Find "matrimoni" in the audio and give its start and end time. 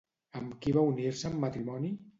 1.49-1.95